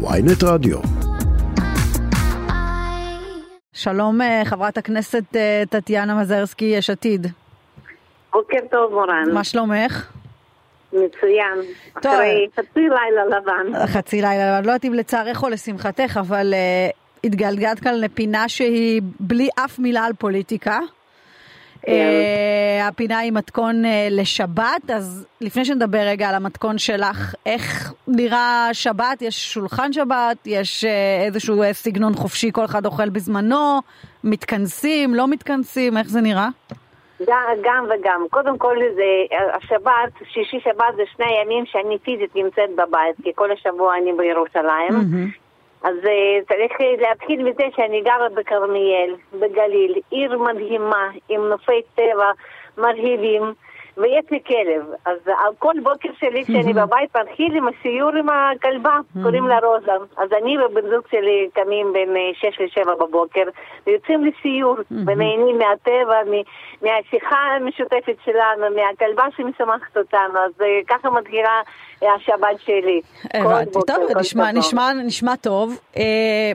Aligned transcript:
ויינט 0.00 0.42
רדיו. 0.44 0.78
שלום 3.72 4.20
אה, 4.20 4.42
חברת 4.44 4.78
הכנסת 4.78 5.36
אה, 5.36 5.62
טטיאנה 5.70 6.20
מזרסקי, 6.20 6.64
יש 6.64 6.90
עתיד. 6.90 7.26
בוקר 8.32 8.58
טוב 8.70 8.92
מורן. 8.92 9.24
מה 9.34 9.44
שלומך? 9.44 10.10
מצוין. 10.92 11.58
טוב. 12.02 12.12
אחרי 12.12 12.48
חצי 12.56 12.80
לילה 12.80 13.24
לבן. 13.26 13.86
חצי 13.86 14.22
לילה, 14.22 14.58
אני 14.58 14.66
לא 14.66 14.72
יודעת 14.72 14.84
אם 14.84 14.94
לצערך 14.94 15.42
או 15.42 15.48
לשמחתך, 15.48 16.16
אבל 16.20 16.54
uh, 16.54 16.96
התגלגלת 17.24 17.80
כאן 17.80 17.94
לפינה 17.94 18.48
שהיא 18.48 19.02
בלי 19.20 19.48
אף 19.64 19.78
מילה 19.78 20.04
על 20.04 20.12
פוליטיקה. 20.12 20.78
כן. 21.82 21.92
Uh, 21.92 22.88
הפינה 22.88 23.18
היא 23.18 23.32
מתכון 23.32 23.84
uh, 23.84 23.88
לשבת, 24.10 24.90
אז 24.94 25.26
לפני 25.40 25.64
שנדבר 25.64 25.98
רגע 25.98 26.28
על 26.28 26.34
המתכון 26.34 26.78
שלך, 26.78 27.34
איך 27.46 27.92
נראה 28.08 28.68
שבת? 28.72 29.22
יש 29.22 29.54
שולחן 29.54 29.92
שבת? 29.92 30.36
יש 30.46 30.84
איזשהו 31.26 31.62
סגנון 31.72 32.14
חופשי, 32.14 32.52
כל 32.52 32.64
אחד 32.64 32.86
אוכל 32.86 33.08
בזמנו? 33.08 33.80
מתכנסים? 34.24 35.14
לא 35.14 35.28
מתכנסים? 35.28 35.96
איך 35.96 36.08
זה 36.08 36.20
נראה? 36.20 36.48
גם, 37.26 37.46
גם 37.62 37.84
וגם. 37.84 38.26
קודם 38.30 38.58
כל 38.58 38.76
זה, 38.94 39.36
השבת, 39.56 40.12
שישי 40.32 40.60
שבת 40.64 40.96
זה 40.96 41.02
שני 41.16 41.26
ימים 41.42 41.64
שאני 41.66 41.98
פיזית 41.98 42.36
נמצאת 42.36 42.70
בבית, 42.76 43.16
כי 43.22 43.30
כל 43.34 43.52
השבוע 43.52 43.96
אני 43.96 44.12
בירושלים. 44.12 44.92
מהמם. 44.92 45.47
אז 45.82 45.94
אה, 46.04 46.38
צריך 46.48 46.72
להתחיל 47.00 47.42
מזה 47.42 47.64
שאני 47.76 48.00
גרה 48.00 48.28
בכרמיאל, 48.34 49.14
בגליל, 49.32 49.94
עיר 50.10 50.38
מדהימה, 50.38 51.08
עם 51.28 51.48
נופי 51.48 51.82
טבע 51.94 52.30
מרהיבים, 52.78 53.42
ויש 53.98 54.24
לי 54.30 54.40
כלב. 54.46 54.82
אז 55.04 55.18
על 55.26 55.52
כל 55.58 55.74
בוקר 55.82 56.08
שלי 56.20 56.44
כשאני 56.44 56.72
בבית 56.72 57.16
מתחיל 57.16 57.56
עם 57.56 57.68
הסיור 57.68 58.10
עם 58.10 58.28
הכלבה, 58.28 58.98
קוראים 59.22 59.48
לה 59.48 59.58
רוזה. 59.58 59.92
אז 60.16 60.28
אני 60.42 60.58
ובן 60.58 60.90
זוג 60.90 61.04
שלי 61.10 61.48
קמים 61.54 61.92
בין 61.92 62.08
6 62.34 62.60
ל-7 62.60 62.94
בבוקר, 63.00 63.44
ויוצאים 63.86 64.24
לסיור, 64.24 64.76
ונהנים 64.90 65.58
מהטבע, 65.58 66.16
מהשיחה 66.82 67.36
המשותפת 67.56 68.16
שלנו, 68.24 68.66
מהכלבה 68.76 69.24
שמשמחת 69.36 69.96
אותנו, 69.96 70.38
אז 70.38 70.52
אה, 70.60 70.66
ככה 70.88 71.10
מתחילה 71.10 71.60
אה, 72.02 72.14
השבת 72.14 72.60
שלי. 72.64 73.00
הבנתי, 73.34 73.78
טוב, 73.86 74.18
נשמע. 74.20 74.52
נשמע, 74.52 74.92
נשמע 74.92 75.36
טוב. 75.36 75.80
אה, 75.96 76.02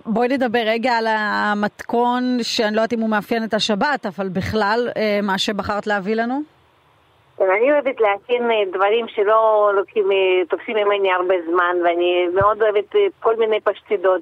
בואי 0.05 0.27
נדבר 0.27 0.63
רגע 0.65 0.91
על 0.91 1.07
המתכון, 1.07 2.37
שאני 2.41 2.75
לא 2.75 2.81
יודעת 2.81 2.93
אם 2.93 2.99
הוא 2.99 3.09
מאפיין 3.09 3.43
את 3.43 3.53
השבת, 3.53 4.05
אבל 4.05 4.29
בכלל, 4.29 4.89
אה, 4.97 5.19
מה 5.23 5.37
שבחרת 5.37 5.87
להביא 5.87 6.15
לנו. 6.15 6.53
כן, 7.37 7.43
אני 7.57 7.71
אוהבת 7.71 8.01
להכין 8.01 8.51
אה, 8.51 8.63
דברים 8.73 9.07
שלא 9.07 9.71
לוקחים, 9.75 10.11
אה, 10.11 10.45
תופסים 10.49 10.77
ממני 10.77 11.11
הרבה 11.11 11.35
זמן, 11.51 11.75
ואני 11.83 12.27
מאוד 12.33 12.61
אוהבת 12.61 12.95
אה, 12.95 13.07
כל 13.19 13.35
מיני 13.35 13.59
פשטידות 13.61 14.21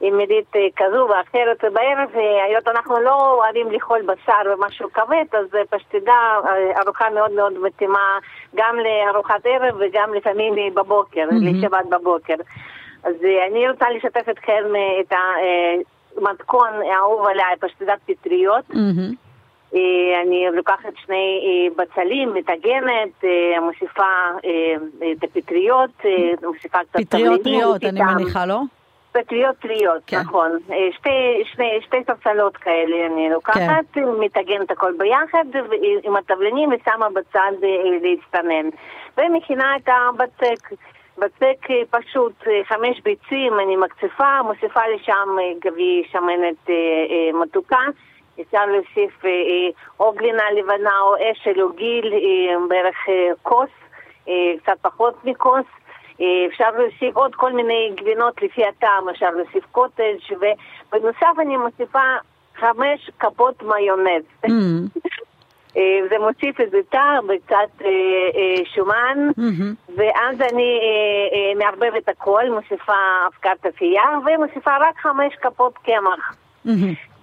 עם 0.00 0.16
מירית 0.16 0.56
אה, 0.56 0.66
כזו 0.76 1.08
ואחרת. 1.10 1.64
בערב, 1.72 2.10
היות 2.46 2.68
אנחנו 2.68 3.00
לא 3.00 3.32
אוהבים 3.32 3.70
לאכול 3.70 4.02
בשר 4.02 4.54
ומשהו 4.54 4.92
כבד, 4.92 5.24
אז 5.32 5.46
פשטידה, 5.70 6.40
ארוחה 6.84 7.10
מאוד 7.10 7.32
מאוד 7.32 7.58
מתאימה 7.58 8.18
גם 8.54 8.76
לארוחת 8.78 9.40
ערב 9.44 9.74
וגם 9.80 10.14
לפעמים 10.14 10.74
בבוקר, 10.74 11.24
לשבת 11.40 11.86
בבוקר. 11.90 12.34
אז 13.04 13.14
אני 13.50 13.68
רוצה 13.68 13.90
לשתף 13.90 14.28
אתכם 14.30 14.64
את 15.00 15.12
המתכון 16.16 16.70
האהוב 16.92 17.26
עליי, 17.26 17.56
פשטידת 17.60 17.98
פטריות. 18.06 18.64
מהמם. 18.70 19.31
אה, 19.74 20.22
אני 20.22 20.46
לוקחת 20.52 20.92
שני 21.06 21.40
אה, 21.44 21.84
בצלים, 21.84 22.34
מטגנת, 22.34 23.24
אה, 23.24 23.60
מוסיפה 23.60 24.38
את 25.12 25.24
הפטריות, 25.24 25.90
מוסיפה 26.42 26.78
קצת 26.78 27.00
פטריות 27.00 27.42
טריות, 27.42 27.84
אני. 27.84 28.00
מניחה, 28.14 28.46
לא? 28.46 28.60
פטריות 29.12 29.56
טריות, 29.56 30.02
כן. 30.06 30.20
נכון. 30.20 30.50
שתי, 30.92 31.44
שני, 31.54 31.78
שתי 31.86 31.96
ספסלות 32.06 32.56
כאלה 32.56 33.06
אני 33.06 33.30
לוקחת, 33.30 33.96
מטגנת 34.20 34.70
הכל 34.70 34.92
ביחד 34.98 35.44
עם 36.02 36.16
התבלינים 36.16 36.70
ושמה 36.72 37.08
בצד 37.10 37.52
להצטנן. 38.02 38.68
ומכינה 39.18 39.76
את 39.76 39.88
הבצק. 39.88 40.74
בצק 41.18 41.66
פשוט 41.90 42.32
חמש 42.64 43.00
ביצים, 43.04 43.52
אני 43.64 43.76
מקציפה, 43.76 44.42
מוסיפה 44.42 44.80
לשם 44.94 45.28
גבי 45.64 46.02
שמנת 46.12 46.70
מתוקה. 47.34 47.80
אפשר 48.40 48.66
להוסיף 48.66 49.24
אה, 49.24 49.30
אה, 49.30 49.70
או 50.00 50.12
גבינה 50.12 50.42
לבנה 50.56 51.00
או 51.00 51.14
אשל 51.16 51.60
או 51.62 51.72
גיל, 51.72 52.12
אה, 52.12 52.66
בערך 52.68 52.96
כוס, 53.42 53.70
קצת 54.62 54.78
פחות 54.82 55.24
מכוס. 55.24 55.64
אפשר 56.48 56.70
להוסיף 56.78 57.16
עוד 57.16 57.34
כל 57.34 57.52
מיני 57.52 57.92
גבינות 57.94 58.42
לפי 58.42 58.66
הטעם, 58.66 59.08
אפשר 59.08 59.30
להוסיף 59.30 59.64
קוטג' 59.72 60.34
ובנוסף 60.92 61.38
אני 61.38 61.56
מוסיפה 61.56 62.02
חמש 62.56 63.10
כפות 63.18 63.62
מיונז. 63.62 64.22
אה, 65.76 66.00
זה 66.10 66.18
מוסיף 66.18 66.60
איזה 66.60 66.78
טעם 66.90 67.24
וקצת 67.28 67.84
שומן, 68.74 69.18
מהמם. 69.36 69.74
ואז 69.96 70.40
אני 70.52 70.80
מערבבת 71.56 72.08
הכל, 72.08 72.42
מוסיפה 72.50 73.26
אבקת 73.26 73.66
אפייה 73.66 74.02
ומוסיפה 74.26 74.76
רק 74.76 74.98
חמש 74.98 75.34
כפות 75.42 75.78
קמח. 75.78 76.36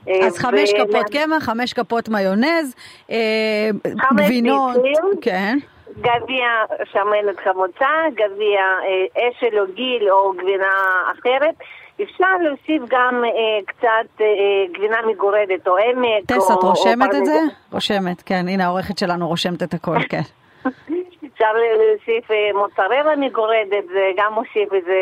מהמם. 0.09 0.22
אה, 0.22 0.28
אז 0.28 0.38
חמש 0.38 0.74
כפות 0.74 1.09
קמח, 1.12 1.44
חמש 1.44 1.74
כפות 1.74 2.09
מיונז, 2.09 2.75
אה, 3.12 3.70
גבינות. 4.16 4.75
כן, 5.22 5.58
גביע 6.00 6.47
שמנת 6.92 7.40
חמוצה, 7.44 7.88
גביע 8.14 8.59
אה, 8.62 9.30
אשל 9.30 9.59
או 9.59 9.66
גיל 9.75 10.09
או 10.12 10.31
גבינה 10.38 10.74
אחרת. 11.20 11.56
אפשר 12.03 12.38
להוסיף 12.44 12.90
גם 12.90 13.24
אה, 13.25 13.66
קצת 13.66 14.22
אה, 14.22 14.25
גבינה 14.74 14.97
מגורדת 15.08 15.68
או 15.68 15.78
עמק. 15.78 16.26
טס, 16.26 16.52
או- 16.52 16.53
את 16.59 16.64
או 16.64 16.70
רושמת 16.70 17.16
את 17.16 17.26
זה? 17.26 17.40
רושמת, 17.72 18.22
כן, 18.26 18.46
הנה 18.47 18.66
העורכת 18.66 18.97
שלנו 18.97 19.28
רושמת 19.28 19.64
את 19.64 19.74
הכל, 19.74 19.97
כן. 20.09 20.22
אפשר 21.39 21.53
להוסיף 21.53 22.31
אה, 22.31 22.50
מוצרלה 22.53 23.16
מגורדת, 23.16 23.88
זה 23.94 24.11
גם 24.17 24.33
מוסיף 24.33 24.73
איזה, 24.73 24.97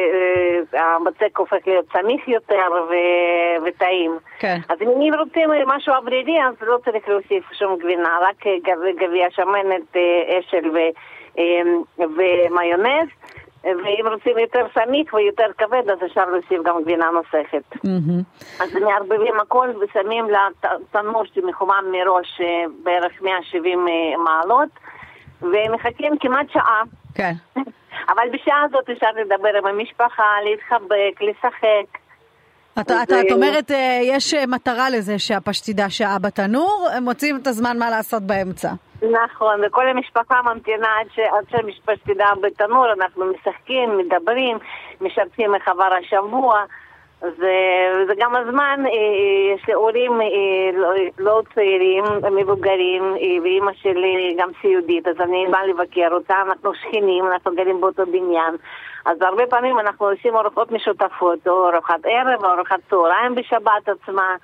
אה, 0.73 0.95
הבצק 0.95 1.37
הופך 1.37 1.67
להיות 1.67 1.85
סמיך 1.93 2.27
יותר 2.27 2.61
ו- 2.89 3.63
וטעים. 3.65 4.17
כן. 4.39 4.57
אז 4.69 4.77
אם 4.81 5.11
רוצים 5.19 5.49
משהו 5.65 5.93
אוורירי, 5.93 6.43
אז 6.43 6.53
לא 6.61 6.77
צריך 6.85 7.09
להוסיף 7.09 7.53
שום 7.53 7.77
גבינה, 7.77 8.17
רק 8.21 8.47
אה, 8.47 8.55
גב- 8.63 8.97
גביע 9.07 9.27
שמנת, 9.31 9.95
אשל 10.39 10.69
ו- 10.73 11.39
ומיונז. 11.99 13.07
ואם 13.63 14.07
רוצים 14.11 14.37
יותר 14.37 14.65
סמיך 14.73 15.13
ויותר 15.13 15.45
כבד, 15.57 15.89
אז 15.89 15.97
אפשר 16.05 16.25
להוסיף 16.25 16.61
גם 16.63 16.81
גבינה 16.81 17.09
נוספת. 17.09 17.63
מהמם. 17.83 18.21
אז 18.61 18.75
מערבבים 18.75 19.39
הכל 19.39 19.69
ושמים 19.79 20.25
לתנור 20.29 21.23
שמחומם 21.33 21.83
מראש 21.91 22.41
בערך 22.83 23.21
170 23.21 23.87
אה, 23.87 23.93
מעלות, 24.17 24.69
ומחכים 25.41 26.17
כמעט 26.19 26.45
שעה. 26.53 26.81
כן. 27.15 27.33
אבל 28.11 28.23
בשעה 28.33 28.63
הזאת 28.63 28.89
אפשר 28.89 29.07
לדבר 29.21 29.57
עם 29.57 29.65
המשפחה, 29.67 30.23
להתחבק, 30.43 31.21
לשחק. 31.21 31.97
את, 32.79 32.91
את, 32.91 33.07
זה- 33.09 33.21
את 33.21 33.31
אומרת, 33.31 33.71
אה, 33.71 33.99
יש 34.03 34.33
אה, 34.33 34.45
מטרה 34.47 34.89
לזה 34.89 35.19
שהפשטידה 35.19 35.89
שעה 35.89 36.19
בתנור, 36.19 36.87
הם 36.93 37.03
מוצאים 37.03 37.37
את 37.41 37.47
הזמן 37.47 37.79
מה 37.79 37.89
לעשות 37.89 38.23
באמצע. 38.23 38.69
נכון, 39.01 39.61
וכל 39.67 39.89
המשפחה 39.89 40.41
ממתינה 40.41 40.87
עד 41.01 41.07
ש- 41.15 41.19
עד 41.19 41.45
שהמשפחה 41.49 42.13
בתנור, 42.41 42.85
אנחנו 42.93 43.25
משחקים, 43.25 43.97
מדברים, 43.97 44.57
משתפים 45.01 45.55
איך 45.55 45.67
עבר 45.67 45.89
השבוע. 45.99 46.63
זה, 47.21 47.55
זה 48.07 48.13
גם 48.17 48.35
הזמן, 48.35 48.83
אה, 48.85 48.91
אה, 48.91 49.55
יש 49.55 49.67
לי 49.67 49.73
הורים 49.73 50.21
אה, 50.21 50.27
לא, 50.73 50.89
לא 51.19 51.41
צעירים, 51.55 52.03
מבוגרים, 52.31 53.03
ואימא 53.43 53.71
שלי 53.73 54.35
גם 54.39 54.49
סיעודית, 54.61 55.07
אז 55.07 55.15
אני 55.19 55.45
באה 55.51 55.65
לבקר 55.65 56.07
אותה, 56.11 56.35
אנחנו 56.47 56.73
שכנים, 56.73 57.25
אנחנו 57.27 57.55
גרים 57.55 57.81
באותו 57.81 58.05
בניין. 58.05 58.55
אז 59.05 59.17
הרבה 59.21 59.47
פעמים 59.49 59.79
אנחנו 59.79 60.09
עושים 60.09 60.35
ארוחות 60.35 60.71
משותפות, 60.71 61.47
או 61.47 61.69
ארוחת 61.69 61.99
ערב, 62.03 62.45
או 62.45 62.49
ארוחת 62.49 62.79
צהריים 62.89 63.35
בשבת 63.35 63.89
עצמה, 63.89 64.35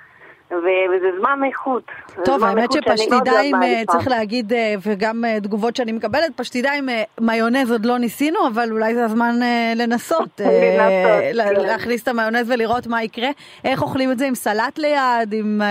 וזה 0.51 1.07
זמן 1.19 1.40
איכות. 1.48 1.84
טוב, 2.25 2.44
האמת 2.44 2.72
שפשטידה 2.72 3.40
עם, 3.44 3.63
אה. 3.63 3.81
צריך 3.88 4.07
להגיד, 4.07 4.54
אה, 4.54 4.74
וגם 4.88 5.25
אה, 5.25 5.40
תגובות 5.40 5.75
שאני 5.75 5.92
מקבלת, 5.92 6.38
פשטידה 6.38 6.72
עם 6.74 6.90
מיונז 7.22 7.72
עוד 7.72 7.86
לא 7.86 7.98
ניסינו, 7.98 8.40
אבל 8.48 8.72
אולי 8.72 8.94
זה 8.94 9.06
הזמן 9.06 9.36
לנסות. 9.75 10.30
לנסות, 10.40 11.56
כן. 11.56 11.66
להכניס 11.66 12.04
את 12.04 12.07
המיונז 12.07 12.51
ולראות 12.51 12.88
מה 12.88 13.04
יקרה. 13.04 13.30
איך 13.66 13.81
אוכלים 13.81 14.12
את 14.12 14.19
זה 14.19 14.25
עם 14.28 14.36
סלט 14.36 14.78
ליד? 14.78 15.34
עם... 15.34 15.62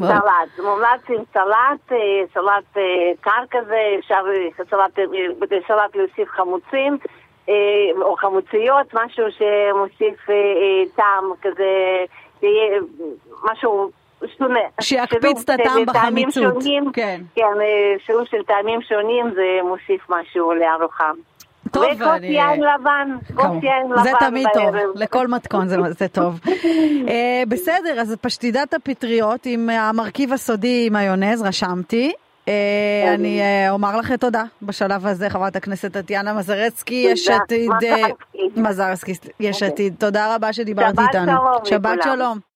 סלט, 0.00 0.64
מומלץ 0.64 1.00
עם 1.08 1.24
סלט, 1.32 1.98
סלט 2.34 2.82
קר 3.20 3.44
כזה, 3.50 3.78
אפשר 3.98 4.24
סלט, 5.68 5.96
להוסיף 5.96 6.28
חמוצים 6.28 6.98
או 8.02 8.16
חמוציות, 8.16 8.94
משהו 8.94 9.24
שמוסיף 9.30 10.26
טעם 10.96 11.24
כזה, 11.42 12.04
משהו 13.44 13.90
שונה. 14.38 14.60
שיקפיץ 14.80 15.42
את 15.42 15.50
הטעם 15.50 15.66
טעמים 15.66 15.86
בחמיצות. 15.86 16.62
שונים, 16.62 16.92
כן. 16.92 17.20
כן, 17.34 17.42
אה, 17.42 17.98
שילוב 18.06 18.24
של 18.30 18.42
טעמים 18.46 18.82
שונים 18.82 19.30
זה 19.34 19.68
מוסיף 19.68 20.10
משהו 20.10 20.52
לארוחה. 20.54 21.10
טוב, 21.70 21.84
וכוס 21.84 22.06
אני... 22.06 22.26
יין 22.26 22.60
לבן, 22.60 23.16
כוס 23.34 23.62
יין 23.62 23.90
לבן. 23.90 24.02
זה 24.02 24.10
תמיד 24.20 24.46
טוב, 24.54 24.74
לכל 24.94 25.28
מתכון 25.28 25.68
זה, 25.68 25.76
זה 25.98 26.08
טוב. 26.08 26.40
uh, 26.44 27.08
בסדר, 27.50 28.00
אז 28.00 28.16
פשטידת 28.20 28.74
הפטריות 28.74 29.46
עם 29.46 29.70
המרכיב 29.70 30.32
הסודי 30.32 30.88
מיונז, 30.90 31.42
רשמתי. 31.42 32.12
אה, 32.48 33.14
אני 33.14 33.40
אה, 33.40 33.70
אומר 33.70 33.96
לכם 33.96 34.16
תודה 34.16 34.44
בשלב 34.62 35.06
הזה, 35.06 35.30
חברת 35.30 35.56
הכנסת 35.56 35.92
טטיאנה 35.92 36.32
מזרצקי, 36.32 37.06
יש 37.08 37.28
עתיד, 37.28 37.70
מזרסקי, 38.56 39.12
יש 39.40 39.56
אוקיי. 39.56 39.68
עתיד, 39.68 39.94
תודה 39.98 40.34
רבה 40.34 40.52
שדיברת 40.52 40.98
איתנו. 40.98 41.32
שבת 41.64 42.02
שלום. 42.02 42.38